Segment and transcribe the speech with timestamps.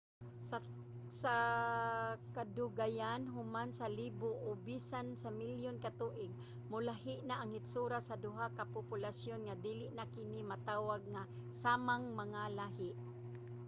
[1.21, 1.35] sa
[2.35, 6.31] kadugayan human sa libo o bisan sa milyon ka tuig
[6.71, 11.23] molahi na ang hitsura sa duha ka populasyon nga dili na kini matawag nga
[11.61, 12.91] samang mga lahi